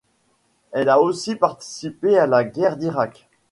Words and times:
Elle 0.71 0.89
a 0.89 0.99
aussi 0.99 1.35
participé 1.35 2.17
à 2.17 2.25
la 2.25 2.43
Guerre 2.43 2.75
d'Irak. 2.75 3.29